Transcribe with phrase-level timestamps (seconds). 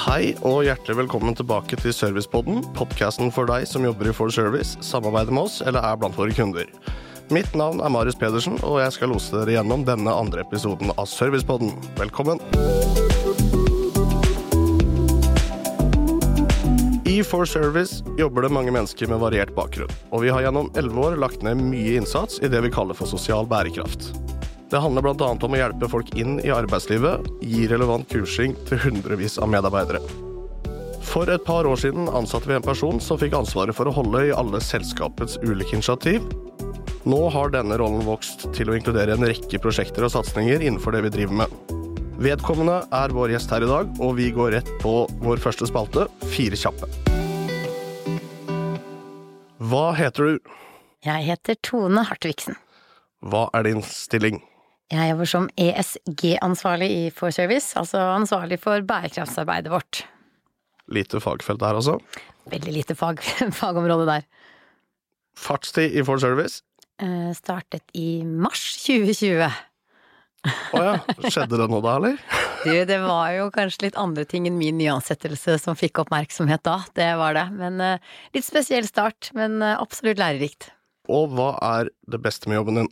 [0.00, 4.78] Hei og hjertelig velkommen tilbake til Servicepodden, podkasten for deg som jobber i For Service,
[4.80, 6.70] samarbeider med oss eller er blant våre kunder.
[7.28, 11.04] Mitt navn er Marius Pedersen, og jeg skal lose dere gjennom denne andre episoden av
[11.10, 11.74] Servicepodden.
[12.00, 12.40] Velkommen!
[17.04, 21.10] I For Service jobber det mange mennesker med variert bakgrunn, og vi har gjennom elleve
[21.10, 24.14] år lagt ned mye innsats i det vi kaller for sosial bærekraft.
[24.70, 25.28] Det handler bl.a.
[25.34, 29.98] om å hjelpe folk inn i arbeidslivet, gi relevant kursing til hundrevis av medarbeidere.
[31.10, 34.28] For et par år siden ansatte vi en person som fikk ansvaret for å holde
[34.28, 36.22] i alle selskapets ulike initiativ.
[37.02, 41.02] Nå har denne rollen vokst til å inkludere en rekke prosjekter og satsinger innenfor det
[41.08, 41.56] vi driver med.
[42.20, 46.04] Vedkommende er vår gjest her i dag, og vi går rett på vår første spalte,
[46.30, 46.86] Fire kjappe.
[49.70, 50.54] Hva heter du?
[51.08, 52.60] Jeg heter Tone Hartvigsen.
[53.24, 54.38] Hva er din stilling?
[54.90, 60.02] Jeg jobber som ESG-ansvarlig i For Service, altså ansvarlig for bærekraftsarbeidet vårt.
[60.90, 62.00] Lite fagfelt der, altså.
[62.50, 63.22] Veldig lite fag,
[63.60, 64.26] fagområde der.
[65.38, 66.64] Fartstid i For Service?
[66.98, 69.46] Eh, startet i mars 2020.
[70.74, 70.96] Å ja.
[71.28, 72.20] Skjedde det noe da, eller?
[72.60, 76.74] Du, det var jo kanskje litt andre ting enn min nyansettelse som fikk oppmerksomhet da,
[76.98, 77.46] det var det.
[77.56, 80.68] Men eh, litt spesiell start, men eh, absolutt lærerikt.
[81.08, 82.90] Og hva er det beste med jobben din?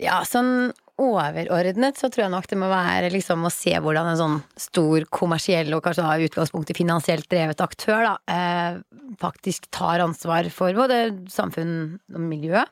[0.00, 0.70] Ja, sånn
[1.00, 5.04] overordnet så tror jeg nok det må være liksom å se hvordan en sånn stor
[5.12, 8.80] kommersiell og kanskje da i utgangspunktet finansielt drevet aktør da, eh,
[9.20, 11.74] faktisk tar ansvar for både samfunn
[12.14, 12.64] og miljø.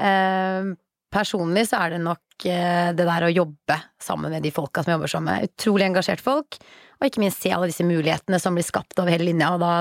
[0.00, 0.72] Eh,
[1.12, 4.96] personlig så er det nok eh, det der å jobbe sammen med de folka som
[4.96, 5.48] jobber sammen.
[5.48, 6.60] Utrolig engasjert folk,
[7.00, 9.72] og ikke minst se alle disse mulighetene som blir skapt over hele linja, og da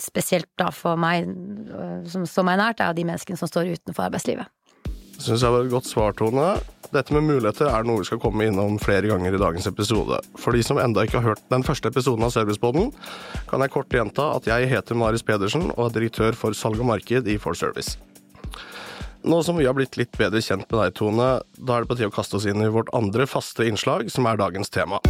[0.00, 3.72] spesielt da for meg, eh, som står meg nært, er jo de menneskene som står
[3.76, 4.52] utenfor arbeidslivet.
[5.16, 6.56] Syns jeg var et godt svar, Tone.
[6.92, 10.20] Dette med muligheter er noe vi skal komme innom flere ganger i dagens episode.
[10.38, 12.92] For de som enda ikke har hørt den første episoden av Serviceboden,
[13.50, 16.90] kan jeg kort gjenta at jeg heter Marius Pedersen og er direktør for salg og
[16.92, 17.96] marked i For Service.
[19.26, 21.98] Nå som vi har blitt litt bedre kjent med deg, Tone, da er det på
[21.98, 25.02] tide å kaste oss inn i vårt andre faste innslag, som er dagens tema.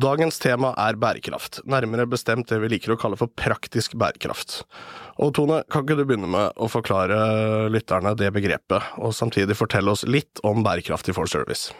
[0.00, 4.62] Dagens tema er bærekraft, nærmere bestemt det vi liker å kalle for praktisk bærekraft.
[5.20, 9.92] Og Tone, kan ikke du begynne med å forklare lytterne det begrepet, og samtidig fortelle
[9.92, 11.74] oss litt om bærekraft i For Service?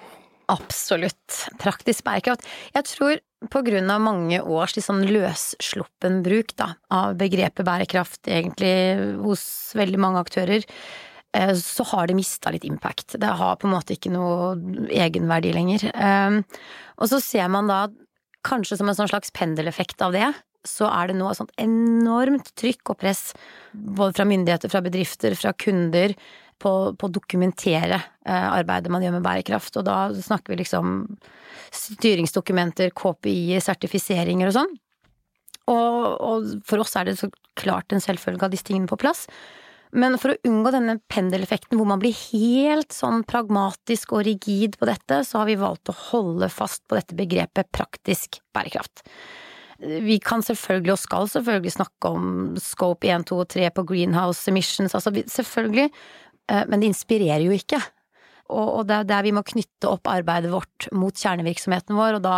[0.50, 1.46] Absolutt.
[1.62, 2.44] Praktisk bærekraft.
[2.74, 3.22] Jeg tror
[3.54, 8.74] på grunn av mange års litt sånn løssluppen bruk da, av begrepet bærekraft egentlig
[9.22, 9.46] hos
[9.78, 10.66] veldig mange aktører,
[11.38, 13.16] eh, så har det mista litt impact.
[13.16, 14.52] Det har på en måte ikke noe
[14.92, 15.88] egenverdi lenger.
[15.94, 16.62] Eh,
[17.00, 17.86] og så ser man da
[18.46, 20.28] kanskje som en sånn slags pendeleffekt av det,
[20.66, 23.30] så er det nå et sånt enormt trykk og press,
[23.72, 26.14] både fra myndigheter, fra bedrifter, fra kunder,
[26.60, 29.78] på, å dokumentere eh, arbeidet man gjør med bærekraft.
[29.80, 31.06] Og da snakker vi liksom
[31.72, 34.74] styringsdokumenter, KPI-er, sertifiseringer og sånn.
[35.70, 37.30] Og, og, for oss er det så
[37.60, 39.26] klart en selvfølge av disse tingene på plass.
[39.90, 44.86] Men for å unngå denne pendeleffekten hvor man blir helt sånn pragmatisk og rigid på
[44.90, 49.02] dette, så har vi valgt å holde fast på dette begrepet praktisk bærekraft.
[49.80, 52.26] Vi kan selvfølgelig, og skal selvfølgelig, snakke om
[52.60, 55.88] scope 1, 2 og 3 på greenhouse emissions, altså selvfølgelig,
[56.52, 57.80] eh, men det inspirerer jo ikke.
[58.50, 62.36] Og det er der vi må knytte opp arbeidet vårt mot kjernevirksomheten vår, og da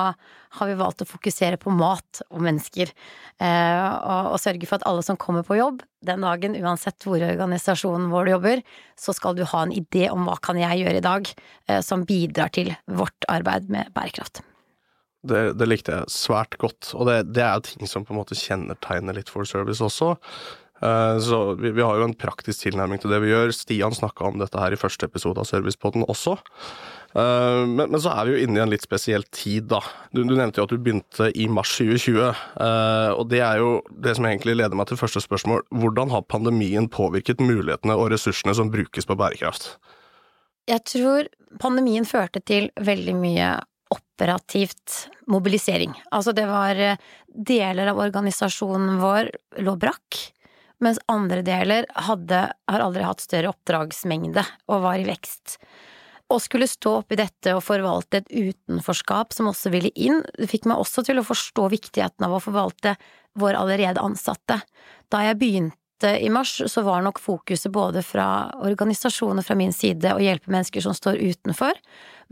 [0.59, 2.93] har vi valgt å fokusere på mat og mennesker.
[3.41, 3.87] Eh,
[4.33, 8.33] og sørge for at alle som kommer på jobb den dagen, uansett hvor organisasjonen vår
[8.35, 8.63] jobber,
[8.99, 12.07] så skal du ha en idé om hva kan jeg gjøre i dag eh, som
[12.09, 14.43] bidrar til vårt arbeid med bærekraft.
[15.23, 18.19] Det, det, likte jeg svært godt, og det, det er jo ting som på en
[18.19, 20.17] måte kjennetegner litt for service også.
[20.83, 23.55] Uh, så vi, vi, har jo en praktisk tilnærming til det vi gjør.
[23.55, 26.35] Stian snakka om dette her i første episode av Servicepodden også.
[27.15, 29.83] Uh, men, men, så er vi jo inne i en litt spesiell tid, da.
[30.11, 32.21] Du, du nevnte jo at du begynte i mars 2020.
[32.59, 35.65] Uh, og det er jo det som egentlig leder meg til første spørsmål.
[35.71, 39.77] Hvordan har pandemien påvirket mulighetene og ressursene som brukes på bærekraft?
[40.71, 41.29] Jeg tror
[41.61, 43.53] pandemien førte til veldig mye
[43.93, 45.95] operativt mobilisering.
[46.11, 49.31] Altså det var eh, deler av organisasjonen vår
[49.65, 50.21] lå brakk,
[50.83, 55.59] mens andre deler hadde, har aldri hatt større oppdragsmengde og var i vekst.
[56.33, 60.81] Å skulle stå oppi dette og forvalte et utenforskap som også ville inn, fikk meg
[60.81, 62.97] også til å forstå viktigheten av å forvalte
[63.39, 64.63] våre allerede ansatte.
[65.13, 68.27] Da jeg begynte i mars, så var nok fokuset både fra
[68.65, 71.77] organisasjoner fra min side å hjelpe mennesker som står utenfor,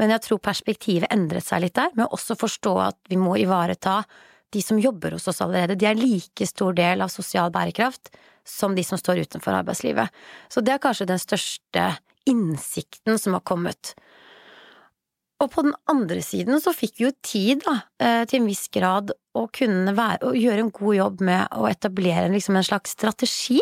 [0.00, 3.36] men jeg tror perspektivet endret seg litt der, med å også forstå at vi må
[3.38, 4.00] ivareta
[4.50, 5.78] de som jobber hos oss allerede.
[5.78, 8.12] De er like stor del av sosial bærekraft
[8.46, 10.10] som de som står utenfor arbeidslivet.
[10.48, 11.90] Så det er kanskje den største
[12.28, 13.94] innsikten som har kommet.
[15.40, 18.66] Og på den andre siden så fikk vi jo tid, da, eh, til en viss
[18.68, 22.92] grad, å kunne være, å gjøre en god jobb med å etablere liksom en slags
[22.92, 23.60] strategi,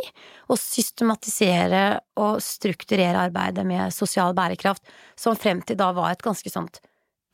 [0.49, 4.82] og systematisere og strukturere arbeidet med sosial bærekraft,
[5.14, 6.81] som frem til da var et ganske sånt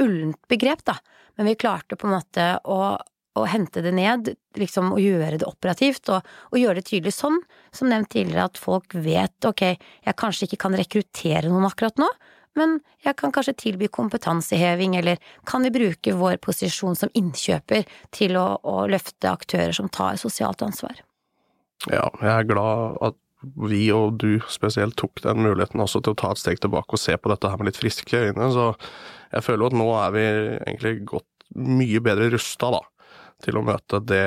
[0.03, 0.99] ullent begrep, da.
[1.37, 2.99] Men vi klarte på en måte å,
[3.35, 7.41] å hente det ned, liksom, og gjøre det operativt, og, og, gjøre det tydelig sånn,
[7.75, 9.65] som nevnt tidligere, at folk vet ok,
[10.07, 12.09] jeg kanskje ikke kan rekruttere noen akkurat nå,
[12.55, 15.19] men jeg kan kanskje tilby kompetanseheving, eller
[15.51, 17.83] kan vi bruke vår posisjon som innkjøper
[18.15, 21.03] til å, å løfte aktører som tar sosialt ansvar?
[21.91, 23.19] Ja, jeg er glad at
[23.69, 27.03] vi og du spesielt tok den muligheten også til å ta et steg tilbake og
[27.03, 28.71] se på dette her med litt friske øyne, så
[29.35, 32.81] jeg føler at nå er vi egentlig gått mye bedre rusta, da,
[33.45, 34.27] til å møte det,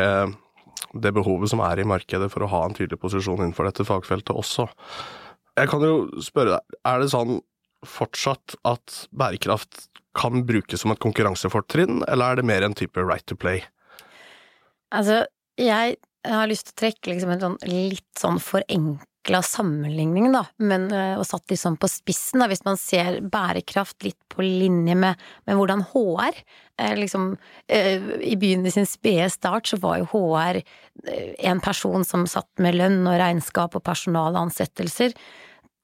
[0.93, 4.35] det behovet som er i markedet for å ha en tydelig posisjon innenfor dette fagfeltet
[4.35, 4.67] også.
[5.57, 7.39] Jeg kan jo spørre deg, er det sånn
[7.87, 9.87] fortsatt at bærekraft
[10.17, 13.61] kan brukes som et konkurransefortrinn, eller er det mer en type right to play?
[14.95, 15.25] Altså,
[15.59, 15.97] jeg
[16.27, 18.39] har lyst til å trekke liksom en sånn litt sånn
[19.27, 23.21] forenkla sammenligning, da, men eh, og satt litt sånn på spissen, da, hvis man ser
[23.21, 25.15] bærekraft litt på linje med,
[25.45, 26.33] med hvordan HR
[26.79, 27.37] eh, liksom
[27.67, 30.61] eh, I begynnelsen sin spede start så var jo HR
[31.39, 35.13] en person som satt med lønn og regnskap og personalansettelser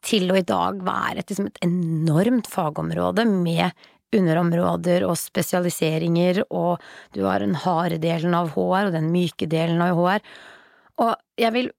[0.03, 3.71] til å i dag være et, liksom et enormt fagområde med
[4.13, 6.81] underområder og spesialiseringer, og
[7.15, 10.21] du har den harde delen av HR og den myke delen av HR.
[11.01, 11.71] Og jeg vil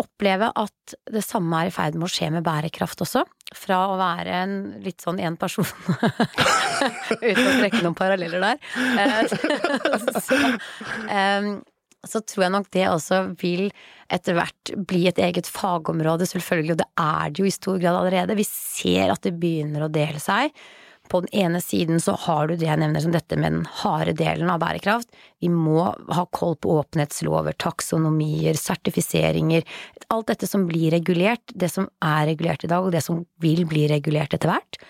[0.00, 3.24] oppleve at det samme er i ferd med å skje med bærekraft også.
[3.54, 5.66] Fra å være en litt sånn én person
[7.20, 8.58] Uten å trekke noen paralleller der.
[8.98, 9.20] Eh,
[10.26, 10.40] så,
[11.06, 11.50] um,
[12.04, 13.68] så tror jeg nok det også vil
[14.12, 18.00] etter hvert bli et eget fagområde, selvfølgelig, og det er det jo i stor grad
[18.00, 18.38] allerede.
[18.38, 20.52] Vi ser at det begynner å dele seg.
[21.14, 24.16] På den ene siden så har du det jeg nevner som dette med den harde
[24.18, 25.12] delen av bærekraft.
[25.38, 29.62] Vi må ha koll på åpenhetslover, taksonomier, sertifiseringer,
[30.10, 33.62] alt dette som blir regulert, det som er regulert i dag, og det som vil
[33.70, 34.80] bli regulert etter hvert.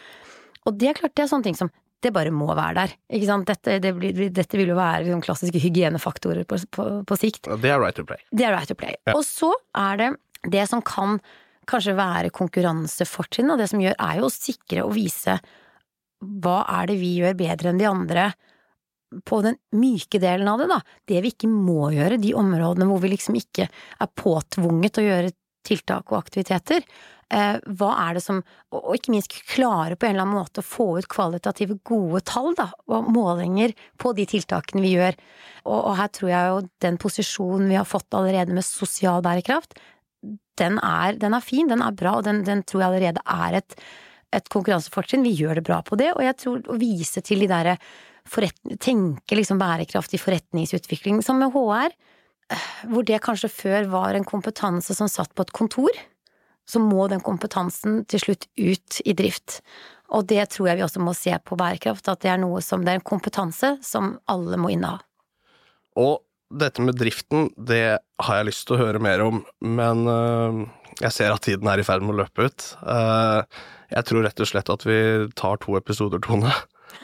[0.64, 1.68] Og det er klart det er sånne ting som
[2.00, 2.94] det bare må være der.
[3.18, 3.48] Ikke sant?
[3.48, 7.50] Dette, det blir, dette vil jo være liksom klassiske hygienefaktorer på, på, på, sikt.
[7.60, 8.24] Det er right to play.
[8.32, 8.96] Det er right to play.
[9.04, 9.18] Ja.
[9.18, 10.10] Og så er det
[10.56, 11.18] det som kan
[11.68, 15.36] kanskje være konkurransefortrinn, og det som gjør er jo å sikre og vise
[16.44, 18.32] hva er det vi gjør bedre enn de andre
[19.24, 20.80] på den myke delen av det, da.
[21.06, 25.34] Det vi ikke må gjøre, de områdene hvor vi liksom ikke er påtvunget å gjøre
[25.64, 26.82] tiltak og aktiviteter.
[27.32, 28.42] Eh, hva er det som
[28.74, 32.52] Og ikke minst klare på en eller annen måte å få ut kvalitative gode tall,
[32.58, 33.72] da, og målinger
[34.02, 35.16] på de tiltakene vi gjør.
[35.64, 39.78] Og, og her tror jeg jo den posisjonen vi har fått allerede med sosial bærekraft,
[40.60, 43.60] den er, den er fin, den er bra, og den, den tror jeg allerede er
[43.60, 43.78] et,
[44.34, 45.24] et konkurransefortrinn.
[45.26, 47.78] Vi gjør det bra på det, og jeg tror å vise til de derre
[48.24, 51.92] Tenke liksom bærekraftig forretningsutvikling, som med HR,
[52.48, 55.92] eh, hvor det kanskje før var en kompetanse som satt på et kontor
[56.68, 59.60] så må den kompetansen til slutt ut i drift.
[60.14, 62.84] Og det tror jeg vi også må se på bærekraft, at det er noe som
[62.84, 65.00] det er en kompetanse som alle må inneha.
[66.00, 66.22] Og
[66.54, 70.64] dette med driften, det har jeg lyst til å høre mer om, men uh,
[71.02, 72.68] jeg ser at tiden er i ferd med å løpe ut.
[72.82, 73.42] Uh,
[73.94, 75.00] jeg tror rett og slett at vi
[75.38, 76.52] tar to episoder, Tone.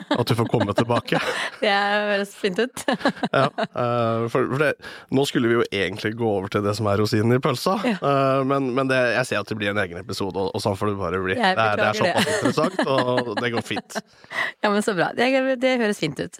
[0.09, 1.19] At du får komme tilbake.
[1.61, 2.83] det høres fint ut.
[3.35, 4.71] ja, uh, for, for det,
[5.13, 7.97] nå skulle vi jo egentlig gå over til det som er rosinen i pølsa, ja.
[8.01, 10.77] uh, men, men det, jeg ser at det blir en egen episode, og, og sånn
[10.79, 11.37] får det bare bli.
[11.37, 13.99] Det er, det er, såpass interessant, og det går fint.
[14.61, 15.09] Ja, men så bra.
[15.17, 15.27] Det,
[15.61, 16.37] det høres fint ut.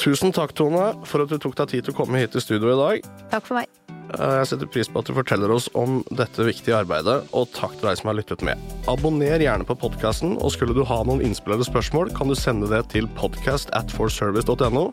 [0.00, 2.74] Tusen takk, Tone, for at du tok deg tid til å komme hit til studio
[2.74, 3.14] i dag.
[3.30, 3.83] Takk for meg.
[4.12, 7.76] Eh, jeg setter pris på at du forteller oss om dette viktige arbeidet, og takk
[7.78, 8.60] til deg som har lyttet med.
[8.90, 12.70] Abonner gjerne på podkasten, og skulle du ha noen innspill eller spørsmål, kan du sende
[12.70, 14.90] det til podcast at forservice.no,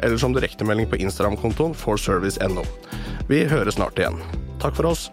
[0.00, 2.64] eller som direktemelding på Instagram-kontoen forservice.no.
[3.30, 4.20] Vi høres snart igjen.
[4.62, 5.08] Takk for oss.